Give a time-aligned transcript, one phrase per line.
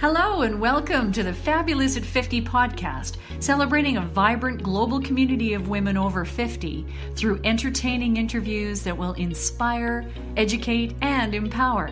[0.00, 5.68] Hello, and welcome to the Fabulous at 50 podcast, celebrating a vibrant global community of
[5.68, 11.90] women over 50 through entertaining interviews that will inspire, educate, and empower.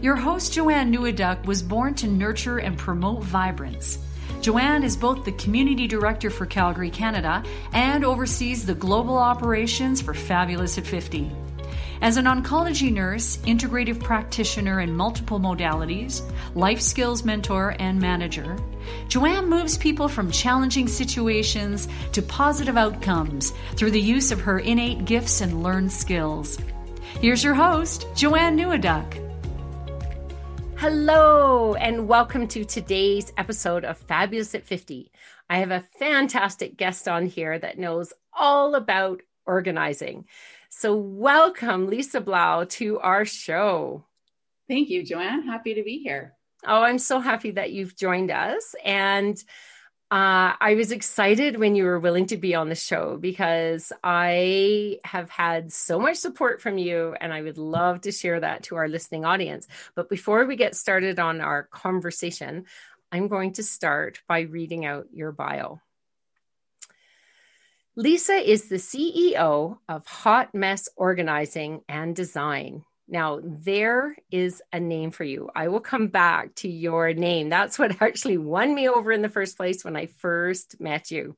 [0.00, 3.98] Your host, Joanne Neweduk, was born to nurture and promote vibrance.
[4.40, 10.14] Joanne is both the Community Director for Calgary, Canada, and oversees the global operations for
[10.14, 11.30] Fabulous at 50.
[12.00, 16.22] As an oncology nurse, integrative practitioner in multiple modalities,
[16.54, 18.56] life skills mentor, and manager,
[19.08, 25.06] Joanne moves people from challenging situations to positive outcomes through the use of her innate
[25.06, 26.56] gifts and learned skills.
[27.20, 29.24] Here's your host, Joanne Neweduk.
[30.76, 35.10] Hello, and welcome to today's episode of Fabulous at 50.
[35.50, 40.26] I have a fantastic guest on here that knows all about organizing.
[40.68, 44.04] So, welcome, Lisa Blough, to our show.
[44.68, 45.46] Thank you, Joanne.
[45.46, 46.34] Happy to be here.
[46.66, 48.74] Oh, I'm so happy that you've joined us.
[48.84, 49.36] And
[50.10, 55.00] uh, I was excited when you were willing to be on the show because I
[55.04, 58.76] have had so much support from you, and I would love to share that to
[58.76, 59.66] our listening audience.
[59.94, 62.64] But before we get started on our conversation,
[63.12, 65.80] I'm going to start by reading out your bio.
[67.98, 72.84] Lisa is the CEO of Hot Mess Organizing and Design.
[73.08, 75.50] Now, there is a name for you.
[75.52, 77.48] I will come back to your name.
[77.48, 81.36] That's what actually won me over in the first place when I first met you.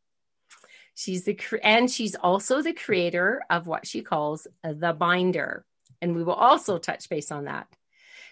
[0.95, 5.65] She's the and she's also the creator of what she calls the binder,
[6.03, 7.69] and we will also touch base on that.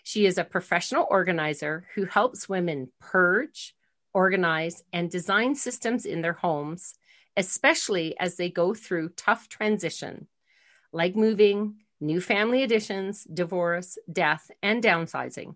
[0.02, 3.74] She is a professional organizer who helps women purge,
[4.12, 6.92] organize, and design systems in their homes
[7.36, 10.26] especially as they go through tough transition
[10.92, 15.54] like moving, new family additions, divorce, death, and downsizing.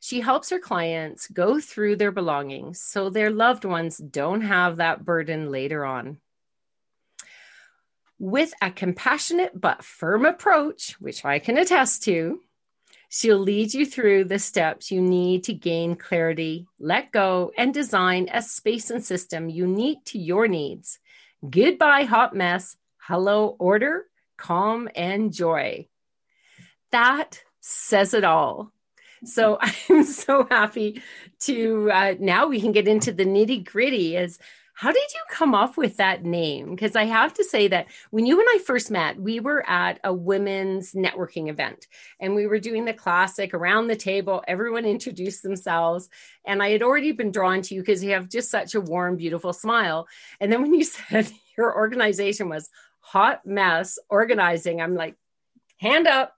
[0.00, 5.04] She helps her clients go through their belongings so their loved ones don't have that
[5.04, 6.18] burden later on.
[8.18, 12.40] With a compassionate but firm approach, which I can attest to,
[13.14, 18.30] She'll lead you through the steps you need to gain clarity, let go, and design
[18.32, 20.98] a space and system unique to your needs.
[21.48, 22.74] Goodbye, hot mess.
[22.96, 24.06] Hello, order,
[24.38, 25.88] calm, and joy.
[26.90, 28.72] That says it all.
[29.24, 29.58] So
[29.90, 31.02] I'm so happy
[31.40, 34.38] to uh, now we can get into the nitty gritty as
[34.74, 36.70] how did you come up with that name?
[36.70, 40.00] Because I have to say that when you and I first met, we were at
[40.02, 41.86] a women's networking event
[42.20, 46.08] and we were doing the classic around the table, everyone introduced themselves.
[46.46, 49.16] And I had already been drawn to you because you have just such a warm,
[49.16, 50.08] beautiful smile.
[50.40, 55.16] And then when you said your organization was Hot Mess Organizing, I'm like,
[55.76, 56.34] hand up.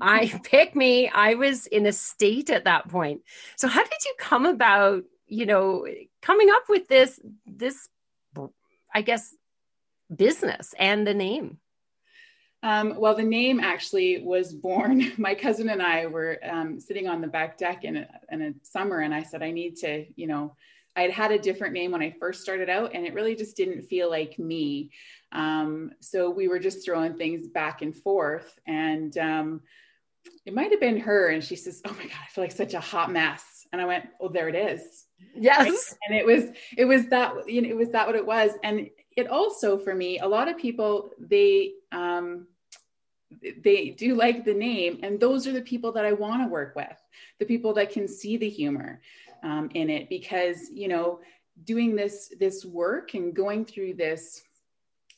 [0.00, 1.08] I pick me.
[1.08, 3.22] I was in a state at that point.
[3.56, 5.86] So, how did you come about you know
[6.20, 7.88] coming up with this this
[8.94, 9.34] i guess
[10.14, 11.58] business and the name
[12.64, 15.12] um, well, the name actually was born.
[15.18, 18.52] My cousin and I were um, sitting on the back deck in a, in a
[18.62, 20.54] summer, and I said, I need to, you know,
[20.94, 23.56] I had had a different name when I first started out, and it really just
[23.56, 24.92] didn't feel like me.
[25.32, 29.62] Um, so we were just throwing things back and forth, and um,
[30.46, 31.30] it might have been her.
[31.30, 33.86] And she says, "Oh my god, I feel like such a hot mess." And I
[33.86, 35.58] went, "Oh, there it is." Yes.
[35.58, 35.98] Right?
[36.08, 38.52] And it was, it was that, you know, it was that what it was.
[38.62, 42.46] And it also, for me, a lot of people, they, um,
[43.62, 46.76] they do like the name and those are the people that i want to work
[46.76, 47.02] with
[47.38, 49.00] the people that can see the humor
[49.42, 51.18] um, in it because you know
[51.64, 54.42] doing this this work and going through this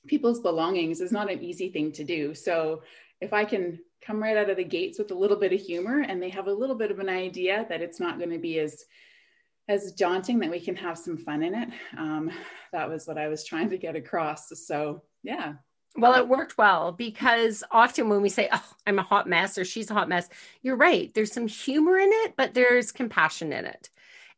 [0.07, 2.83] people's belongings is not an easy thing to do so
[3.21, 6.05] if i can come right out of the gates with a little bit of humor
[6.07, 8.59] and they have a little bit of an idea that it's not going to be
[8.59, 8.85] as
[9.67, 11.69] as daunting that we can have some fun in it.
[11.97, 12.31] Um,
[12.73, 14.51] that was what I was trying to get across.
[14.67, 15.55] So, yeah.
[15.97, 19.65] Well, it worked well because often when we say, Oh, I'm a hot mess or
[19.65, 20.29] she's a hot mess,
[20.61, 21.13] you're right.
[21.15, 23.89] There's some humor in it, but there's compassion in it.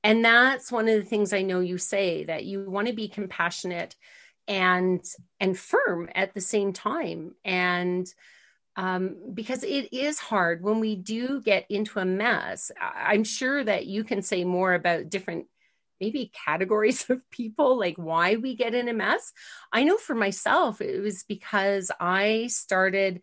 [0.05, 3.09] And that's one of the things I know you say that you want to be
[3.09, 3.97] compassionate
[4.47, 5.05] and
[5.41, 7.35] and firm at the same time.
[7.45, 8.07] And
[8.77, 12.71] um, because it is hard when we do get into a mess.
[12.81, 15.47] I'm sure that you can say more about different
[16.01, 19.33] maybe categories of people, like why we get in a mess.
[19.73, 23.23] I know for myself, it was because I started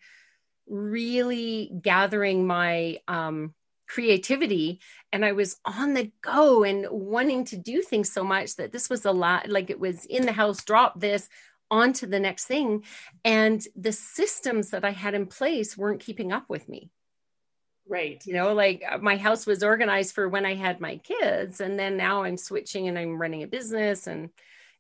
[0.68, 3.54] really gathering my um,
[3.88, 4.80] creativity
[5.12, 8.90] and I was on the go and wanting to do things so much that this
[8.90, 11.30] was a lot like it was in the house, drop this,
[11.74, 12.84] on to the next thing.
[13.26, 16.92] And the systems that I had in place weren't keeping up with me.
[17.90, 18.24] Right.
[18.26, 21.78] You know, like uh, my house was organized for when I had my kids, and
[21.78, 24.08] then now I'm switching and I'm running a business.
[24.08, 24.30] And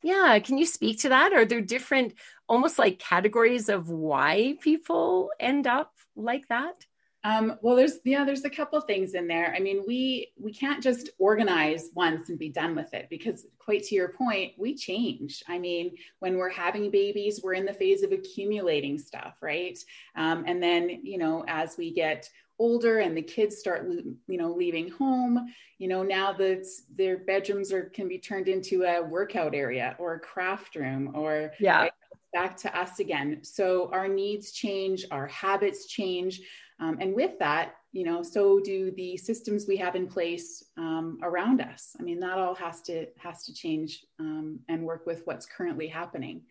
[0.03, 1.33] yeah, can you speak to that?
[1.33, 2.13] Are there different,
[2.47, 6.85] almost like categories of why people end up like that?
[7.25, 9.53] Um, well, there's yeah, there's a couple things in there.
[9.55, 13.83] I mean, we we can't just organize once and be done with it because, quite
[13.83, 15.41] to your point, we change.
[15.47, 19.77] I mean, when we're having babies, we're in the phase of accumulating stuff, right?
[20.15, 22.29] Um, and then you know, as we get
[22.59, 23.89] older and the kids start
[24.27, 26.65] you know leaving home you know now that
[26.95, 31.51] their bedrooms are can be turned into a workout area or a craft room or
[31.59, 31.91] yeah right,
[32.31, 36.41] back to us again so our needs change our habits change
[36.79, 41.19] um, and with that, you know, so do the systems we have in place um,
[41.21, 41.95] around us.
[41.99, 45.87] I mean, that all has to has to change um, and work with what's currently
[45.87, 46.41] happening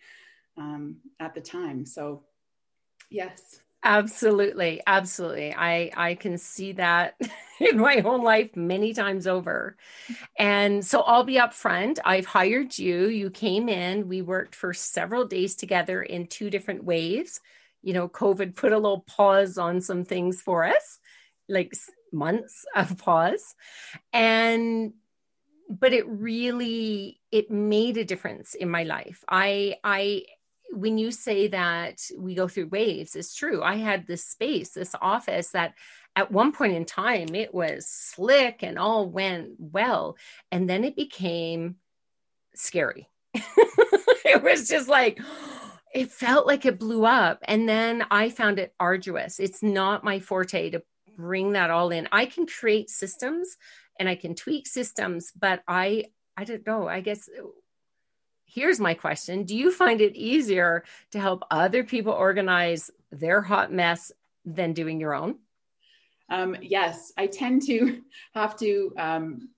[0.56, 1.84] um, at the time.
[1.84, 2.22] So,
[3.10, 3.60] yes.
[3.84, 5.52] Absolutely, absolutely.
[5.52, 7.20] I I can see that
[7.60, 9.76] in my own life many times over.
[10.38, 11.98] And so I'll be upfront.
[12.04, 13.08] I've hired you.
[13.08, 14.06] You came in.
[14.06, 17.40] We worked for several days together in two different waves
[17.82, 20.98] you know, COVID put a little pause on some things for us,
[21.48, 21.72] like
[22.12, 23.54] months of pause.
[24.12, 24.94] And
[25.68, 29.24] but it really it made a difference in my life.
[29.28, 30.24] I I
[30.72, 33.62] when you say that we go through waves, it's true.
[33.62, 35.74] I had this space, this office that
[36.16, 40.16] at one point in time it was slick and all went well.
[40.50, 41.76] And then it became
[42.54, 43.08] scary.
[43.34, 45.20] it was just like,
[45.92, 47.38] it felt like it blew up.
[47.44, 49.38] And then I found it arduous.
[49.38, 50.82] It's not my forte to
[51.16, 52.08] bring that all in.
[52.10, 53.56] I can create systems
[53.98, 56.06] and I can tweak systems, but I
[56.36, 56.88] I don't know.
[56.88, 57.28] I guess
[58.46, 59.44] here's my question.
[59.44, 64.12] Do you find it easier to help other people organize their hot mess
[64.44, 65.36] than doing your own?
[66.30, 68.00] Um, yes, I tend to
[68.34, 69.50] have to um,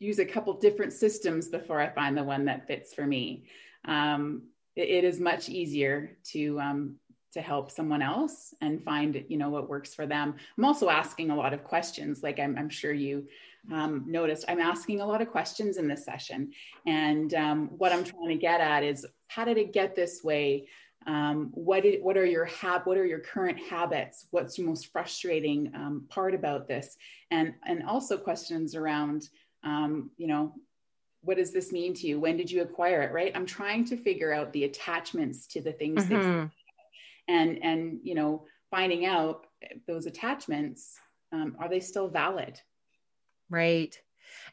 [0.00, 3.44] use a couple different systems before I find the one that fits for me.
[3.84, 4.42] Um,
[4.76, 6.96] it is much easier to um,
[7.32, 10.34] to help someone else and find you know what works for them.
[10.56, 13.26] I'm also asking a lot of questions like i'm, I'm sure you
[13.72, 14.44] um, noticed.
[14.48, 16.52] I'm asking a lot of questions in this session.
[16.86, 20.68] And um, what i'm trying to get at is how did it get this way?
[21.06, 24.26] Um, what, what are your hab- what are your current habits?
[24.30, 26.96] What's the most frustrating um, part about this?
[27.30, 29.28] And and also questions around
[29.62, 30.54] um, you know
[31.26, 32.20] what does this mean to you?
[32.20, 33.12] When did you acquire it?
[33.12, 33.32] Right.
[33.34, 36.46] I'm trying to figure out the attachments to the things mm-hmm.
[37.28, 39.46] and and you know finding out
[39.86, 40.96] those attachments
[41.32, 42.60] um, are they still valid?
[43.50, 44.00] Right.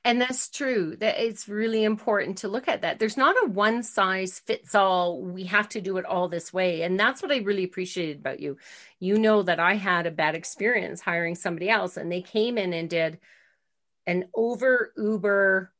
[0.03, 0.95] And that's true.
[0.97, 2.99] That it's really important to look at that.
[2.99, 5.21] There's not a one size fits all.
[5.21, 6.81] We have to do it all this way.
[6.81, 8.57] And that's what I really appreciated about you.
[8.99, 12.73] You know that I had a bad experience hiring somebody else and they came in
[12.73, 13.19] and did
[14.05, 15.71] an over uber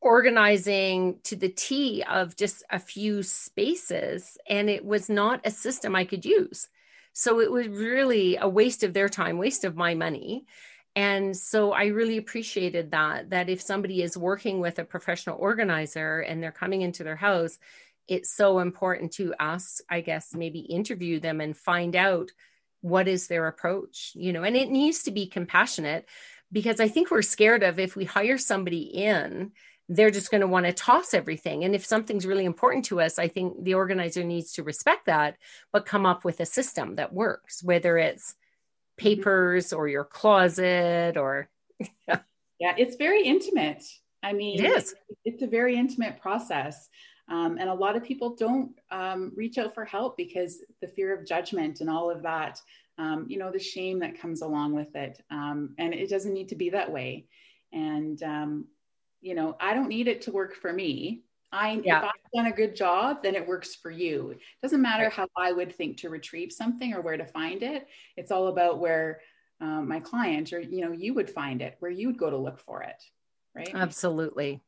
[0.00, 5.96] organizing to the T of just a few spaces, and it was not a system
[5.96, 6.68] I could use.
[7.12, 10.46] So it was really a waste of their time, waste of my money.
[10.94, 16.20] And so I really appreciated that, that if somebody is working with a professional organizer
[16.20, 17.58] and they're coming into their house,
[18.06, 22.30] it's so important to ask, I guess, maybe interview them and find out
[22.80, 26.06] what is their approach, you know, and it needs to be compassionate
[26.50, 29.52] because I think we're scared of if we hire somebody in
[29.88, 31.64] they're just going to want to toss everything.
[31.64, 35.36] And if something's really important to us, I think the organizer needs to respect that,
[35.72, 38.34] but come up with a system that works, whether it's
[38.98, 41.48] papers or your closet or.
[42.08, 42.20] yeah.
[42.58, 43.82] yeah, it's very intimate.
[44.22, 44.94] I mean, it is.
[45.24, 46.88] It's a very intimate process.
[47.30, 51.16] Um, and a lot of people don't um, reach out for help because the fear
[51.16, 52.60] of judgment and all of that,
[52.98, 55.22] um, you know, the shame that comes along with it.
[55.30, 57.26] Um, and it doesn't need to be that way.
[57.72, 58.64] And um,
[59.20, 61.22] you know, I don't need it to work for me.
[61.50, 61.98] I yeah.
[61.98, 64.32] if I've done a good job, then it works for you.
[64.32, 65.12] It doesn't matter right.
[65.12, 67.86] how I would think to retrieve something or where to find it.
[68.16, 69.20] It's all about where
[69.60, 72.36] um, my client or you know you would find it, where you would go to
[72.36, 73.02] look for it,
[73.54, 73.70] right?
[73.74, 74.60] Absolutely.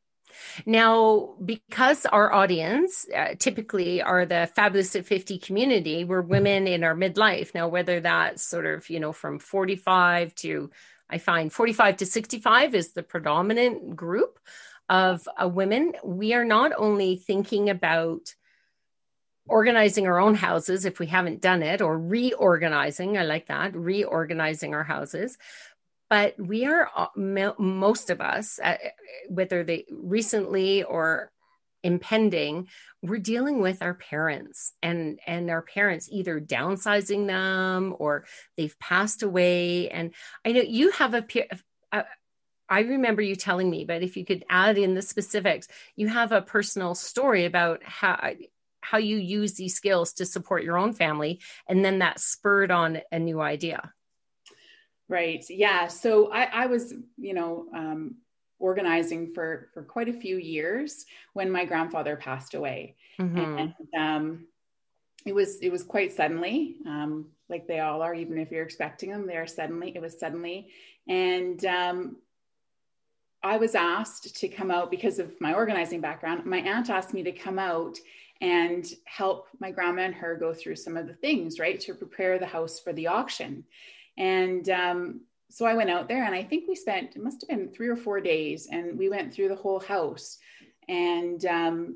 [0.65, 6.83] Now, because our audience uh, typically are the fabulous at 50 community, we're women in
[6.83, 7.53] our midlife.
[7.53, 10.69] Now, whether that's sort of, you know, from 45 to
[11.11, 14.39] I find 45 to 65 is the predominant group
[14.89, 15.93] of uh, women.
[16.03, 18.33] We are not only thinking about
[19.47, 24.73] organizing our own houses if we haven't done it, or reorganizing, I like that, reorganizing
[24.73, 25.37] our houses.
[26.09, 27.07] But we are, uh,
[27.57, 28.77] most of us, uh,
[29.29, 31.30] whether they recently or
[31.83, 32.67] impending
[33.01, 39.23] we're dealing with our parents and and our parents either downsizing them or they've passed
[39.23, 40.13] away and
[40.45, 41.23] i know you have a
[42.71, 46.31] I remember you telling me, but if you could add in the specifics, you have
[46.31, 48.31] a personal story about how
[48.79, 53.01] how you use these skills to support your own family, and then that spurred on
[53.11, 53.91] a new idea.
[55.09, 55.43] Right.
[55.49, 55.87] Yeah.
[55.87, 58.15] So I, I was, you know, um,
[58.61, 63.57] organizing for for quite a few years when my grandfather passed away, mm-hmm.
[63.57, 64.47] and um,
[65.25, 68.13] it was it was quite suddenly, um, like they all are.
[68.13, 69.91] Even if you're expecting them, they are suddenly.
[69.95, 70.69] It was suddenly,
[71.07, 72.17] and um,
[73.43, 76.45] I was asked to come out because of my organizing background.
[76.45, 77.97] My aunt asked me to come out
[78.39, 82.39] and help my grandma and her go through some of the things, right, to prepare
[82.39, 83.63] the house for the auction.
[84.17, 87.49] And um, so I went out there and I think we spent, it must have
[87.49, 90.37] been three or four days, and we went through the whole house.
[90.87, 91.95] And um,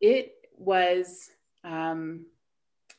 [0.00, 1.30] it was,
[1.64, 2.26] um,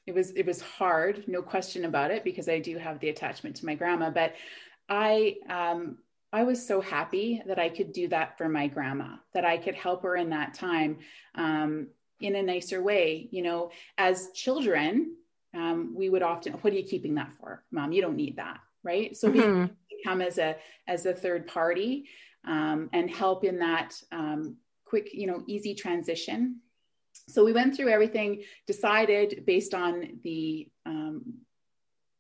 [0.06, 3.56] it was it was hard no question about it because i do have the attachment
[3.56, 4.36] to my grandma but
[4.88, 5.98] i um,
[6.36, 9.76] I was so happy that I could do that for my grandma, that I could
[9.76, 10.98] help her in that time
[11.36, 11.88] um,
[12.20, 13.30] in a nicer way.
[13.32, 15.16] You know, as children,
[15.54, 17.94] um, we would often, what are you keeping that for, mom?
[17.94, 19.18] You don't need that, right?
[19.18, 19.74] So mm-hmm.
[19.92, 20.56] we come as a
[20.88, 22.06] as a third party
[22.46, 26.62] um, and help in that um, quick, you know, easy transition.
[27.28, 31.40] So we went through everything, decided based on the um,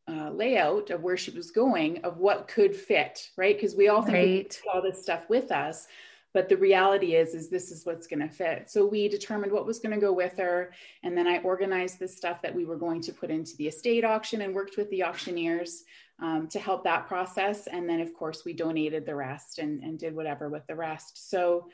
[0.07, 4.03] uh, layout of where she was going of what could fit right because we all
[4.03, 4.61] think right.
[4.63, 5.87] we all this stuff with us
[6.31, 9.65] but the reality is is this is what's going to fit so we determined what
[9.65, 12.75] was going to go with her and then i organized the stuff that we were
[12.75, 15.85] going to put into the estate auction and worked with the auctioneers
[16.21, 19.99] um, to help that process and then of course we donated the rest and, and
[19.99, 21.67] did whatever with the rest so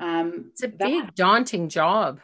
[0.00, 2.20] um, it's a big daunting job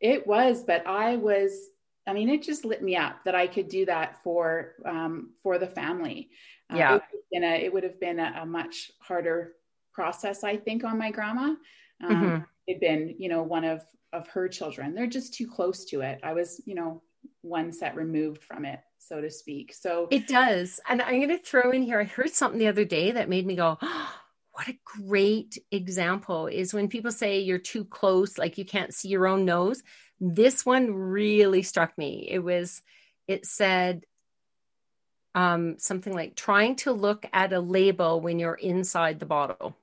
[0.00, 1.70] it was but i was
[2.08, 5.58] I mean, it just lit me up that I could do that for um, for
[5.58, 6.30] the family.
[6.72, 9.52] Uh, yeah, uh, it, a, it would have been a, a, much harder
[9.92, 11.54] process, I think, on my grandma.
[12.02, 12.42] Um, mm-hmm.
[12.66, 13.84] It'd been, you know, one of
[14.14, 14.94] of her children.
[14.94, 16.18] They're just too close to it.
[16.22, 17.02] I was, you know,
[17.42, 19.74] one set removed from it, so to speak.
[19.74, 20.80] So it does.
[20.88, 22.00] And I'm going to throw in here.
[22.00, 23.78] I heard something the other day that made me go.
[23.80, 24.14] Oh,
[24.52, 29.08] what a great example is when people say you're too close, like you can't see
[29.08, 29.84] your own nose
[30.20, 32.26] this one really struck me.
[32.28, 32.82] It was,
[33.26, 34.04] it said
[35.34, 39.76] um, something like trying to look at a label when you're inside the bottle.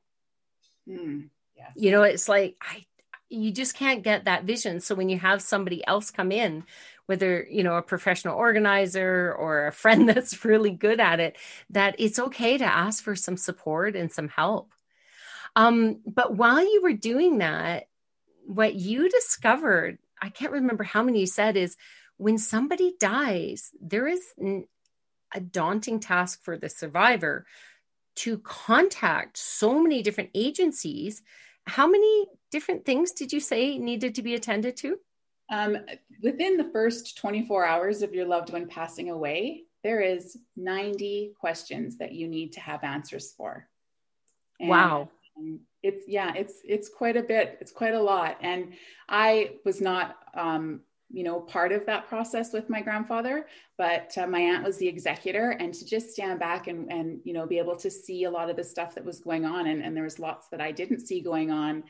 [0.87, 1.71] Mm, yes.
[1.75, 2.85] You know, it's like, I,
[3.29, 4.79] you just can't get that vision.
[4.81, 6.63] So when you have somebody else come in,
[7.05, 11.37] whether you know a professional organizer or a friend that's really good at it,
[11.69, 14.71] that it's okay to ask for some support and some help.
[15.55, 17.87] Um, but while you were doing that,
[18.45, 21.77] what you discovered I can't remember how many you said is
[22.17, 24.21] when somebody dies, there is
[25.33, 27.45] a daunting task for the survivor
[28.15, 31.21] to contact so many different agencies.
[31.67, 34.97] How many different things did you say needed to be attended to?
[35.49, 35.77] Um,
[36.21, 41.97] within the first 24 hours of your loved one passing away, there is 90 questions
[41.97, 43.67] that you need to have answers for.
[44.59, 45.09] And, wow.
[45.37, 48.73] Um, it's yeah it's it's quite a bit it's quite a lot and
[49.07, 53.45] i was not um, you know part of that process with my grandfather
[53.77, 57.33] but uh, my aunt was the executor and to just stand back and and you
[57.33, 59.83] know be able to see a lot of the stuff that was going on and,
[59.83, 61.83] and there was lots that i didn't see going on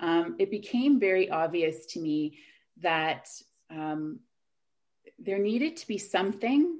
[0.00, 2.38] um, it became very obvious to me
[2.82, 3.28] that
[3.70, 4.20] um,
[5.18, 6.78] there needed to be something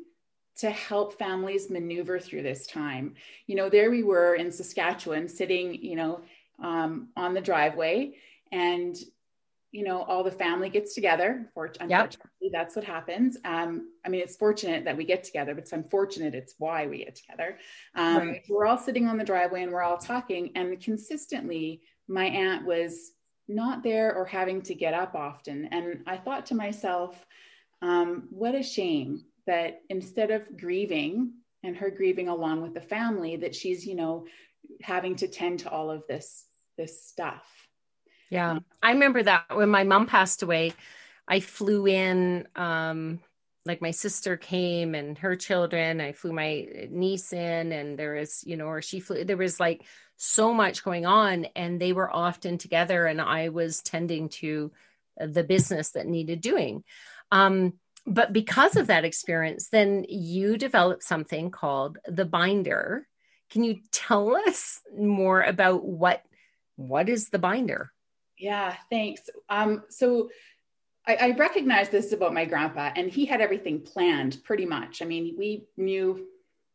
[0.56, 3.14] to help families maneuver through this time.
[3.47, 6.21] You know, there we were in Saskatchewan sitting, you know,
[6.62, 8.14] um, on the driveway
[8.50, 8.97] and
[9.73, 12.14] you know all the family gets together unfortunately yep.
[12.52, 16.35] that's what happens um, i mean it's fortunate that we get together but it's unfortunate
[16.35, 17.59] it's why we get together
[17.94, 18.42] um, right.
[18.49, 23.12] we're all sitting on the driveway and we're all talking and consistently my aunt was
[23.49, 27.26] not there or having to get up often and i thought to myself
[27.82, 31.32] um, what a shame that instead of grieving
[31.64, 34.25] and her grieving along with the family that she's you know
[34.80, 36.46] having to tend to all of this
[36.76, 37.42] this stuff.
[38.30, 38.61] Yeah.
[38.82, 40.72] I remember that when my mom passed away,
[41.28, 43.20] I flew in um
[43.64, 48.42] like my sister came and her children, I flew my niece in and there was,
[48.45, 49.85] you know, or she flew there was like
[50.16, 54.73] so much going on and they were often together and I was tending to
[55.16, 56.85] the business that needed doing.
[57.31, 63.07] Um but because of that experience, then you developed something called the binder,
[63.50, 66.23] can you tell us more about what
[66.76, 67.92] what is the binder?
[68.38, 69.23] Yeah, thanks.
[69.49, 70.31] Um, so
[71.06, 75.02] I, I recognize this about my grandpa, and he had everything planned pretty much.
[75.02, 76.26] I mean, we knew,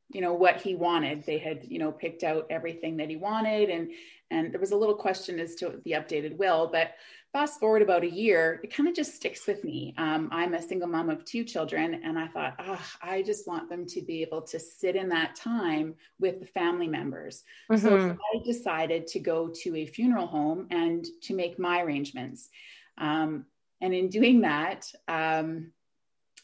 [0.09, 1.25] you know, what he wanted.
[1.25, 3.91] They had, you know, picked out everything that he wanted, and
[4.29, 6.67] and there was a little question as to the updated will.
[6.71, 6.95] But
[7.31, 9.93] fast forward about a year, it kind of just sticks with me.
[9.97, 13.69] Um, I'm a single mom of two children, and I thought, oh, I just want
[13.69, 17.43] them to be able to sit in that time with the family members.
[17.71, 17.87] Mm-hmm.
[17.87, 22.49] So I decided to go to a funeral home and to make my arrangements.
[22.97, 23.45] Um,
[23.81, 25.71] and in doing that, um,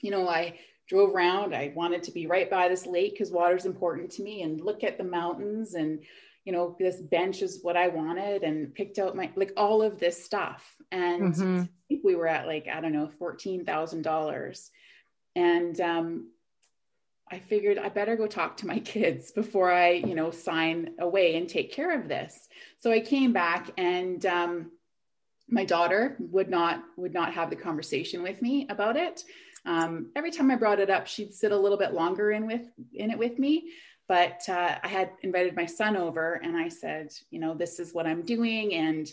[0.01, 1.55] you know, I drove around.
[1.55, 4.61] I wanted to be right by this lake because water is important to me and
[4.61, 6.03] look at the mountains and,
[6.45, 9.99] you know, this bench is what I wanted and picked out my, like all of
[9.99, 10.75] this stuff.
[10.91, 11.61] And mm-hmm.
[11.61, 14.69] I think we were at like, I don't know, $14,000.
[15.35, 16.29] And, um,
[17.31, 21.37] I figured I better go talk to my kids before I, you know, sign away
[21.37, 22.47] and take care of this.
[22.79, 24.71] So I came back and, um,
[25.53, 29.23] my daughter would not would not have the conversation with me about it.
[29.65, 32.63] Um, every time I brought it up, she'd sit a little bit longer in with
[32.93, 33.69] in it with me.
[34.07, 37.93] But uh, I had invited my son over, and I said, you know, this is
[37.93, 39.09] what I'm doing, and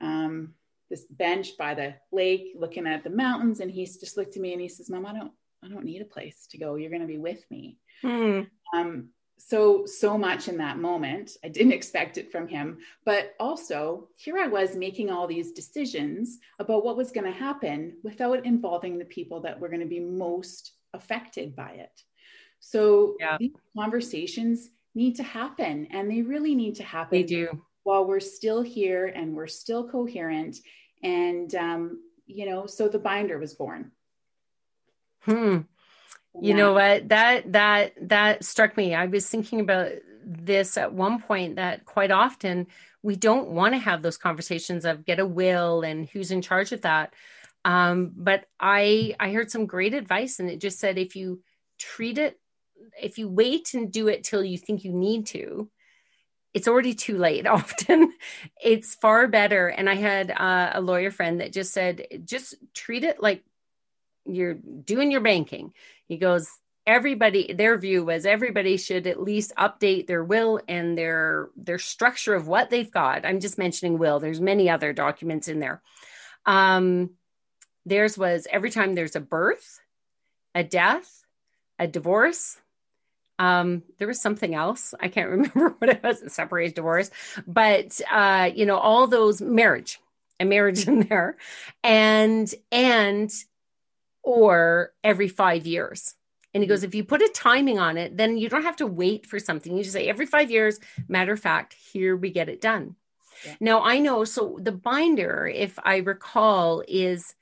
[0.00, 0.54] um,
[0.90, 3.60] this bench by the lake, looking at the mountains.
[3.60, 5.32] And he's just looked at me and he says, "Mom, I don't,
[5.62, 6.74] I don't need a place to go.
[6.74, 8.48] You're going to be with me." Mm.
[8.74, 9.10] Um,
[9.46, 11.32] so so much in that moment.
[11.44, 12.78] I didn't expect it from him.
[13.04, 17.96] But also here i was making all these decisions about what was going to happen
[18.02, 22.02] without involving the people that were going to be most affected by it.
[22.60, 23.36] So yeah.
[23.38, 27.62] these conversations need to happen and they really need to happen they do.
[27.82, 30.56] while we're still here and we're still coherent.
[31.02, 33.90] And um, you know so the binder was born.
[35.20, 35.58] Hmm
[36.40, 37.08] you know what?
[37.08, 38.94] That that that struck me.
[38.94, 39.92] I was thinking about
[40.24, 42.66] this at one point that quite often
[43.02, 46.72] we don't want to have those conversations of get a will and who's in charge
[46.72, 47.14] of that.
[47.64, 51.42] Um, but i i heard some great advice and it just said if you
[51.78, 52.40] treat it
[53.00, 55.70] if you wait and do it till you think you need to
[56.54, 58.12] it's already too late often.
[58.62, 59.68] It's far better.
[59.68, 63.44] And i had uh, a lawyer friend that just said just treat it like
[64.26, 65.72] you're doing your banking.
[66.06, 66.48] He goes,
[66.86, 72.34] everybody their view was everybody should at least update their will and their their structure
[72.34, 73.24] of what they've got.
[73.24, 74.18] I'm just mentioning will.
[74.18, 75.80] There's many other documents in there.
[76.44, 77.10] Um
[77.86, 79.80] theirs was every time there's a birth
[80.54, 81.24] a death
[81.78, 82.58] a divorce
[83.38, 84.92] um there was something else.
[84.98, 87.10] I can't remember what it was separation divorce
[87.46, 90.00] but uh you know all those marriage
[90.40, 91.36] a marriage in there.
[91.82, 93.32] And and
[94.22, 96.14] or every five years.
[96.54, 96.88] And he goes, mm-hmm.
[96.88, 99.76] if you put a timing on it, then you don't have to wait for something.
[99.76, 102.96] You just say every five years, matter of fact, here we get it done.
[103.44, 103.54] Yeah.
[103.60, 107.34] Now I know, so the binder, if I recall, is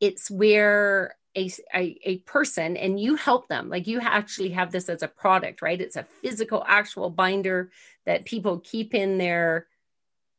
[0.00, 4.88] it's where a, a, a person and you help them, like you actually have this
[4.88, 5.80] as a product, right?
[5.80, 7.70] It's a physical, actual binder
[8.04, 9.66] that people keep in their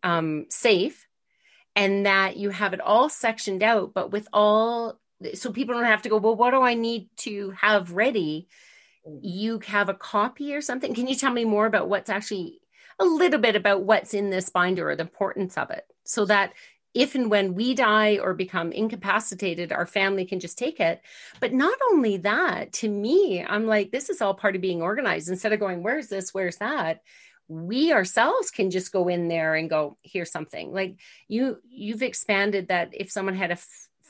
[0.04, 1.08] um, safe
[1.76, 5.00] and that you have it all sectioned out, but with all
[5.34, 8.48] so people don't have to go well what do i need to have ready
[9.08, 9.20] mm.
[9.22, 12.60] you have a copy or something can you tell me more about what's actually
[13.00, 16.54] a little bit about what's in this binder or the importance of it so that
[16.94, 21.02] if and when we die or become incapacitated, our family can just take it.
[21.40, 25.30] But not only that, to me, I'm like, this is all part of being organized.
[25.30, 27.02] Instead of going, where's this, where's that?
[27.52, 30.96] we ourselves can just go in there and go here's something like
[31.28, 33.58] you you've expanded that if someone had a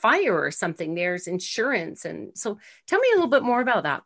[0.01, 2.05] fire or something there's insurance.
[2.05, 4.03] And so tell me a little bit more about that.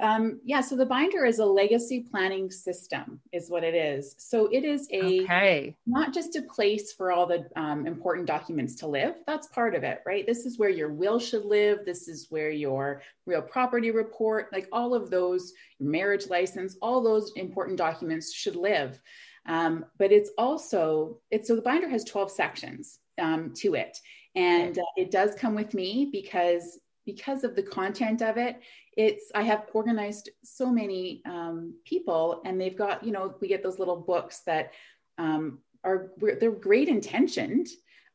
[0.00, 4.16] Um, yeah so the binder is a legacy planning system is what it is.
[4.18, 5.76] So it is a okay.
[5.86, 9.14] not just a place for all the um, important documents to live.
[9.26, 10.26] That's part of it right?
[10.26, 11.84] This is where your will should live.
[11.86, 17.32] This is where your real property report like all of those marriage license all those
[17.36, 19.00] important documents should live.
[19.46, 23.96] Um, but it's also it's so the binder has 12 sections um, to it
[24.34, 28.60] and uh, it does come with me because because of the content of it.
[28.96, 33.62] It's i have organized so many um, people and they've got you know we get
[33.62, 34.72] those little books that
[35.18, 37.66] um, are they're great intentioned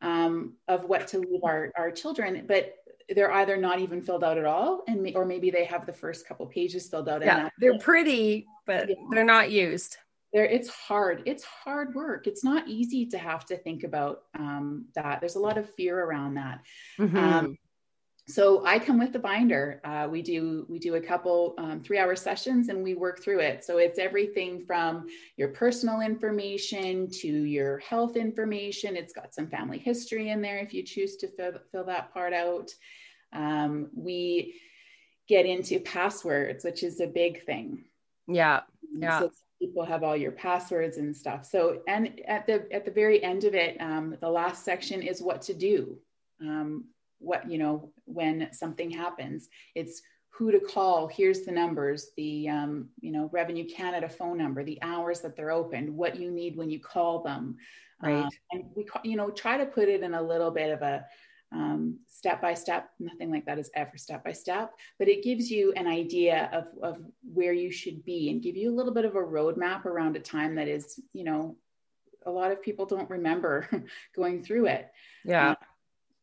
[0.02, 2.76] um, of what to leave our, our children but
[3.10, 6.26] they're either not even filled out at all and or maybe they have the first
[6.26, 8.96] couple pages filled out yeah they're pretty but yeah.
[9.12, 9.98] they're not used
[10.34, 14.86] there it's hard it's hard work it's not easy to have to think about um,
[14.96, 16.62] that there's a lot of fear around that
[17.00, 17.18] mm-hmm.
[17.18, 17.58] um,
[18.30, 19.82] so I come with the binder.
[19.84, 23.40] Uh, we do we do a couple um, three hour sessions and we work through
[23.40, 23.64] it.
[23.64, 28.96] So it's everything from your personal information to your health information.
[28.96, 32.34] It's got some family history in there if you choose to fill, fill that part
[32.34, 32.70] out.
[33.34, 34.62] Um, we
[35.28, 37.86] get into passwords, which is a big thing.
[38.28, 38.62] Yeah,
[38.96, 39.22] yeah.
[39.22, 41.46] So people have all your passwords and stuff.
[41.46, 45.22] So and at the at the very end of it, um, the last section is
[45.22, 45.98] what to do.
[46.42, 46.86] Um,
[47.20, 52.90] what you know when something happens it's who to call here's the numbers the um,
[53.02, 56.70] you know revenue canada phone number the hours that they're open what you need when
[56.70, 57.58] you call them
[58.02, 60.82] right um, and we you know try to put it in a little bit of
[60.82, 61.06] a
[61.52, 65.50] um, step by step nothing like that is ever step by step but it gives
[65.50, 67.02] you an idea of, of
[67.34, 70.20] where you should be and give you a little bit of a roadmap around a
[70.20, 71.56] time that is you know
[72.26, 73.68] a lot of people don't remember
[74.16, 74.92] going through it.
[75.26, 75.56] Yeah.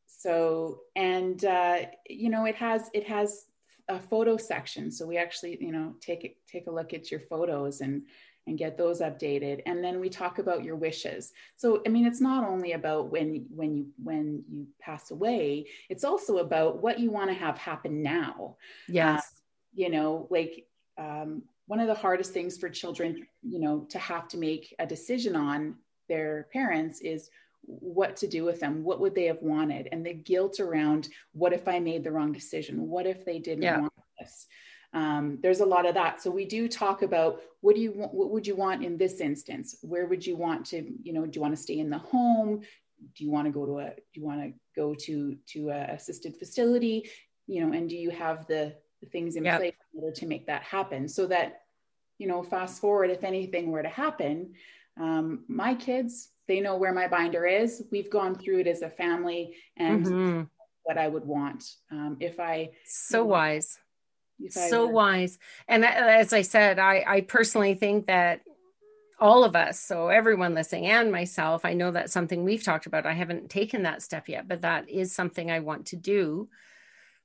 [0.07, 3.47] So and uh, you know it has it has
[3.89, 4.91] a photo section.
[4.91, 8.03] So we actually you know take it take a look at your photos and
[8.47, 9.63] and get those updated.
[9.67, 11.33] And then we talk about your wishes.
[11.57, 16.05] So i mean it's not only about when when you when you pass away it's
[16.05, 18.57] also about what you want to have happen now.
[18.89, 19.19] Yes.
[19.19, 19.23] Uh,
[19.75, 20.67] you know like
[20.99, 24.87] um, one of the hardest things for children you know to have to make a
[24.87, 25.75] decision on
[26.09, 27.29] their parents is
[27.67, 28.85] what to do with them.
[28.85, 29.89] What would they have wanted?
[29.91, 32.89] And the guilt around what if i made the wrong decision?
[32.89, 33.81] What if they didn't yeah.
[33.81, 34.47] want this
[34.93, 38.15] um, there's a lot of that so we do talk about what do you want
[38.15, 41.37] what would you want in this instance where would you want to you know do
[41.37, 42.61] you want to stay in the home
[43.15, 45.95] do you want to go to a do you want to go to to a
[45.95, 47.09] assisted facility
[47.47, 49.61] you know and do you have the, the things in yep.
[49.61, 51.63] place in order to make that happen so that
[52.19, 54.55] you know fast forward if anything were to happen
[54.99, 57.83] um, my kids they know where my binder is.
[57.91, 60.43] We've gone through it as a family and mm-hmm.
[60.85, 61.65] what I would want.
[61.91, 63.79] Um, if I so wise,
[64.51, 65.39] so wise.
[65.69, 68.43] And as I said, I, I personally think that
[69.19, 73.07] all of us, so everyone listening and myself, I know that's something we've talked about.
[73.07, 76.49] I haven't taken that step yet, but that is something I want to do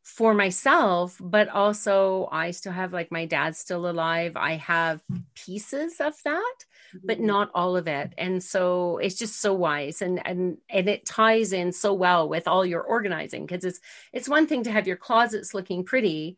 [0.04, 4.36] for myself, but also I still have like my dad's still alive.
[4.36, 5.02] I have
[5.36, 6.56] pieces of that,
[7.04, 7.28] but mm-hmm.
[7.28, 8.14] not all of it.
[8.18, 12.48] And so it's just so wise and and and it ties in so well with
[12.48, 13.80] all your organizing because it's
[14.12, 16.38] it's one thing to have your closets looking pretty,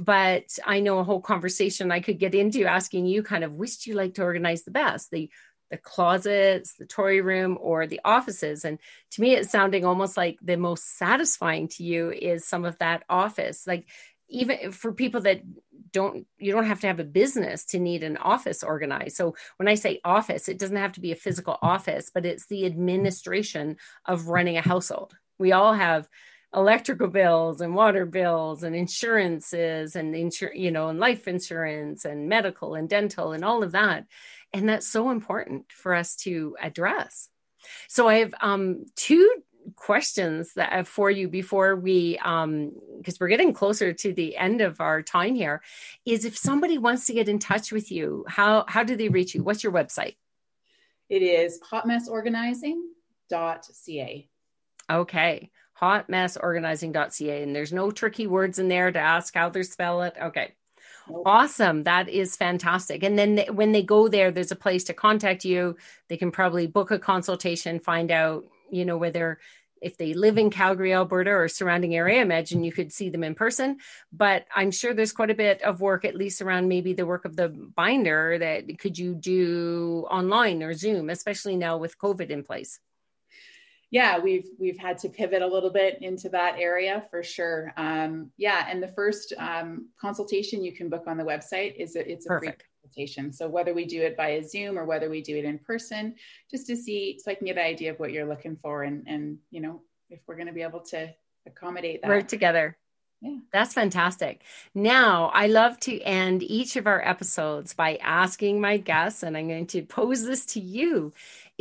[0.00, 3.80] but I know a whole conversation I could get into asking you kind of which
[3.80, 5.10] do you like to organize the best?
[5.10, 5.30] The
[5.70, 8.66] the closets, the toy room, or the offices.
[8.66, 8.78] And
[9.12, 13.04] to me, it's sounding almost like the most satisfying to you is some of that
[13.08, 13.66] office.
[13.66, 13.86] Like
[14.28, 15.40] even for people that
[15.92, 19.68] don't you don't have to have a business to need an office organized so when
[19.68, 23.76] i say office it doesn't have to be a physical office but it's the administration
[24.06, 26.08] of running a household we all have
[26.54, 32.28] electrical bills and water bills and insurances and insur- you know and life insurance and
[32.28, 34.06] medical and dental and all of that.
[34.52, 37.28] And that's so important for us to address.
[37.88, 39.42] So i have um, two
[39.76, 44.36] questions that I have for you before we um because we're getting closer to the
[44.36, 45.62] end of our time here
[46.04, 49.34] is if somebody wants to get in touch with you how how do they reach
[49.34, 49.42] you?
[49.42, 50.16] What's your website?
[51.08, 54.28] It is hotmessorganizing.ca
[54.90, 55.50] okay
[55.82, 60.52] hotmessorganizing.ca and there's no tricky words in there to ask how they spell it okay
[61.26, 61.82] Awesome.
[61.84, 63.02] That is fantastic.
[63.02, 65.76] And then when they go there, there's a place to contact you.
[66.08, 69.38] They can probably book a consultation, find out, you know, whether
[69.80, 73.34] if they live in Calgary, Alberta or surrounding area, imagine you could see them in
[73.34, 73.78] person.
[74.12, 77.24] But I'm sure there's quite a bit of work, at least around maybe the work
[77.24, 82.44] of the binder that could you do online or Zoom, especially now with COVID in
[82.44, 82.78] place
[83.92, 87.74] yeah, we've we've had to pivot a little bit into that area for sure.
[87.76, 92.10] Um, yeah, and the first um, consultation you can book on the website is a,
[92.10, 92.62] it's a Perfect.
[92.62, 93.32] free consultation.
[93.34, 96.14] So whether we do it via Zoom or whether we do it in person,
[96.50, 99.04] just to see, so I can get an idea of what you're looking for, and
[99.06, 101.12] and you know if we're going to be able to
[101.46, 102.08] accommodate that.
[102.08, 102.78] Work together.
[103.20, 103.36] Yeah.
[103.52, 104.42] That's fantastic.
[104.74, 109.46] Now, I love to end each of our episodes by asking my guests, and I'm
[109.46, 111.12] going to pose this to you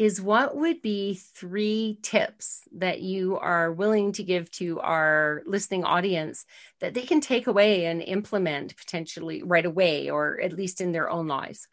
[0.02, 5.84] is what would be three tips that you are willing to give to our listening
[5.84, 6.44] audience
[6.80, 11.08] that they can take away and implement potentially right away or at least in their
[11.08, 11.68] own lives?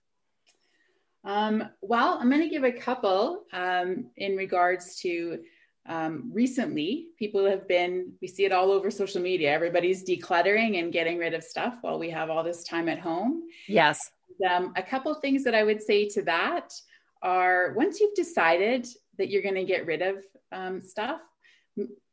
[1.24, 5.38] Um, well, I'm going to give a couple um, in regards to
[5.86, 7.06] um, recently.
[7.18, 9.50] People have been, we see it all over social media.
[9.50, 13.44] Everybody's decluttering and getting rid of stuff while we have all this time at home.
[13.66, 14.10] Yes.
[14.46, 16.74] Um, a couple things that I would say to that
[17.22, 18.86] are once you've decided
[19.18, 20.16] that you're going to get rid of
[20.52, 21.20] um, stuff,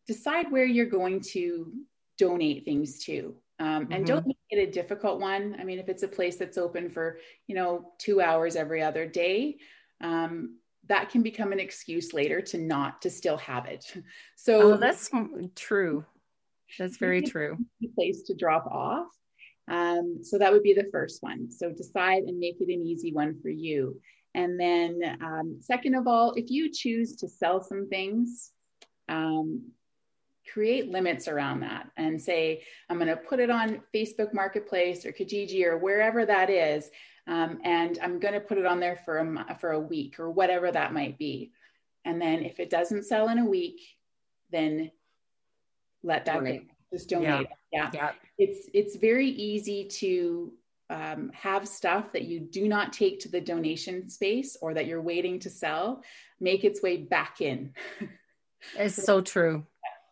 [0.08, 1.72] decide where you're going to
[2.18, 3.36] donate things to.
[3.60, 4.06] Um, and mm-hmm.
[4.06, 5.56] don't make it a difficult one.
[5.60, 9.08] I mean, if it's a place that's open for, you know, two hours every other
[9.08, 9.58] day,
[10.02, 13.86] um, that can become an excuse later to not to still have it.
[14.36, 15.10] So oh, that's
[15.56, 16.06] true.
[16.78, 17.58] That's very true.
[17.96, 19.08] Place to drop off.
[19.68, 21.50] Um, so that would be the first one.
[21.50, 24.00] So decide and make it an easy one for you.
[24.36, 28.52] And then, um, second of all, if you choose to sell some things,
[29.08, 29.72] um,
[30.52, 35.14] create limits around that and say, I'm going to put it on Facebook Marketplace or
[35.14, 36.92] Kijiji or wherever that is.
[37.28, 40.30] Um, and I'm going to put it on there for a, for a week or
[40.30, 41.54] whatever that might be.
[42.04, 43.80] And then if it doesn't sell in a week,
[44.52, 44.92] then
[46.04, 46.68] let that donate.
[46.68, 46.74] go.
[46.94, 47.48] Just donate.
[47.72, 47.90] Yeah.
[47.90, 47.90] yeah.
[47.94, 48.12] yeah.
[48.38, 50.52] It's, it's very easy to
[50.90, 55.02] um, have stuff that you do not take to the donation space or that you're
[55.02, 56.04] waiting to sell
[56.40, 57.74] make its way back in.
[58.78, 59.66] it's so true.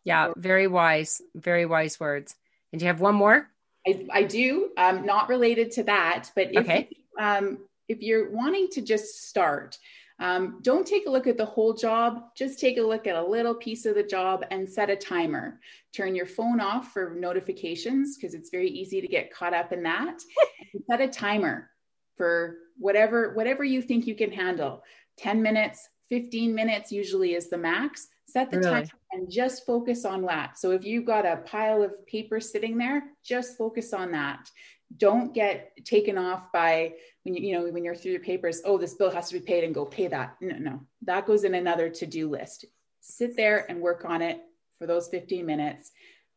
[0.06, 2.36] Yeah, very wise, very wise words.
[2.72, 3.50] And do you have one more?
[3.88, 4.72] I, I do.
[4.78, 6.90] Um, not related to that, but if, okay.
[7.20, 9.78] um, if you're wanting to just start,
[10.24, 12.30] um, don't take a look at the whole job.
[12.34, 15.60] Just take a look at a little piece of the job and set a timer.
[15.94, 19.84] Turn your phone off for notifications because it's very easy to get caught up in
[19.84, 20.22] that.
[20.90, 21.70] set a timer
[22.16, 24.82] for whatever whatever you think you can handle.
[25.18, 28.08] 10 minutes, 15 minutes usually is the max.
[28.26, 28.72] Set the really?
[28.72, 30.58] time and just focus on that.
[30.58, 34.50] So if you've got a pile of paper sitting there, just focus on that.
[34.98, 38.78] Don't get taken off by when you, you know when you're through your papers, oh,
[38.78, 40.36] this bill has to be paid and go pay that.
[40.42, 40.82] No, no.
[41.04, 42.66] That goes in another to-do list.
[43.02, 44.42] Sit there and work on it
[44.80, 45.92] for those 15 minutes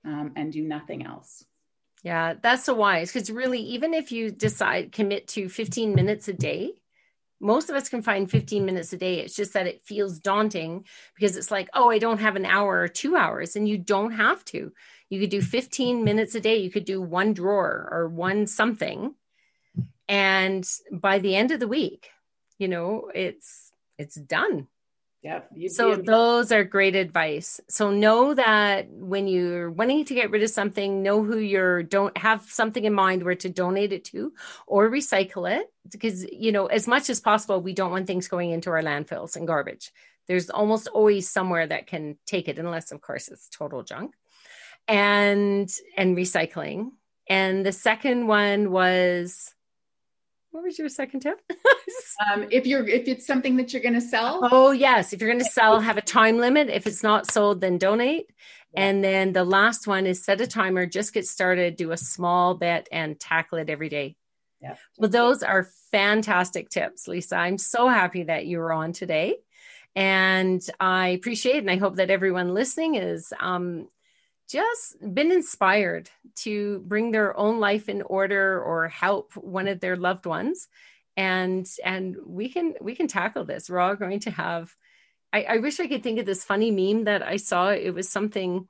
[0.05, 1.45] um, and do nothing else.
[2.03, 6.33] Yeah, that's so wise because really, even if you decide commit to 15 minutes a
[6.33, 6.75] day,
[7.40, 9.20] most of us can find 15 minutes a day.
[9.20, 12.81] It's just that it feels daunting because it's like, oh, I don't have an hour
[12.81, 14.72] or two hours, and you don't have to.
[15.09, 16.57] You could do 15 minutes a day.
[16.57, 19.14] You could do one drawer or one something.
[20.09, 22.09] And by the end of the week,
[22.59, 24.68] you know, it's it's done.
[25.26, 25.68] Yeah.
[25.68, 27.60] So those are great advice.
[27.68, 32.16] So know that when you're wanting to get rid of something, know who you're don't
[32.16, 34.32] have something in mind where to donate it to
[34.68, 35.66] or recycle it.
[35.90, 39.34] Because you know, as much as possible, we don't want things going into our landfills
[39.34, 39.90] and garbage.
[40.28, 44.14] There's almost always somewhere that can take it, unless of course it's total junk.
[44.86, 46.92] And and recycling.
[47.28, 49.56] And the second one was
[50.57, 51.38] what was your second tip?
[52.33, 54.40] um, if you're if it's something that you're going to sell.
[54.51, 56.71] Oh yes, if you're going to sell, have a time limit.
[56.71, 58.31] If it's not sold, then donate.
[58.73, 58.87] Yeah.
[58.87, 60.87] And then the last one is set a timer.
[60.87, 61.77] Just get started.
[61.77, 64.16] Do a small bet and tackle it every day.
[64.62, 64.77] Yeah.
[64.97, 67.37] Well, those are fantastic tips, Lisa.
[67.37, 69.37] I'm so happy that you were on today.
[69.95, 73.88] And I appreciate and I hope that everyone listening is um,
[74.48, 79.96] just been inspired to bring their own life in order or help one of their
[79.96, 80.68] loved ones.
[81.16, 83.70] And and we can we can tackle this.
[83.70, 84.74] We're all going to have
[85.32, 87.70] I, I wish i could think of this funny meme that i saw.
[87.70, 88.68] It was something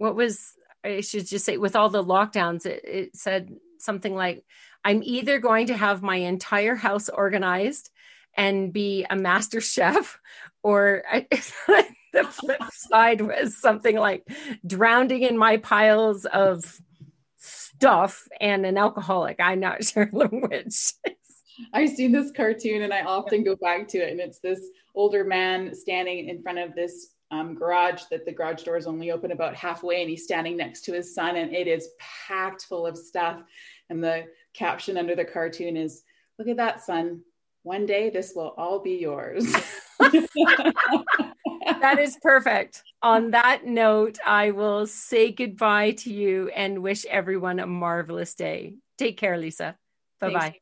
[0.00, 4.44] what was i should just say with all the lockdowns it, it said something like
[4.82, 7.90] i'm either going to have my entire house organized
[8.36, 10.18] and be a master chef
[10.62, 11.26] or I,
[12.12, 14.26] the flip side was something like
[14.66, 16.80] drowning in my piles of
[17.36, 19.38] stuff and an alcoholic.
[19.40, 20.92] I'm not sure which.
[21.74, 24.60] I see this cartoon and I often go back to it, and it's this
[24.94, 29.30] older man standing in front of this um, garage that the garage doors only open
[29.30, 31.90] about halfway, and he's standing next to his son, and it is
[32.26, 33.42] packed full of stuff.
[33.88, 36.02] And the caption under the cartoon is,
[36.38, 37.20] Look at that, son.
[37.62, 39.44] One day this will all be yours.
[39.98, 42.82] that is perfect.
[43.02, 48.74] On that note, I will say goodbye to you and wish everyone a marvelous day.
[48.98, 49.76] Take care, Lisa.
[50.20, 50.56] Bye bye.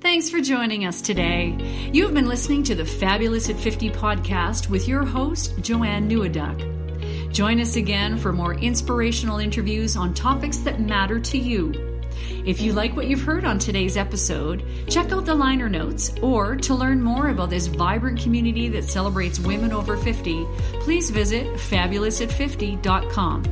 [0.00, 1.56] Thanks for joining us today.
[1.92, 7.32] You've been listening to the Fabulous at 50 podcast with your host, Joanne Neweduk.
[7.32, 11.95] Join us again for more inspirational interviews on topics that matter to you.
[12.46, 16.54] If you like what you've heard on today's episode, check out the liner notes, or
[16.54, 23.42] to learn more about this vibrant community that celebrates women over 50, please visit fabulousat50.com.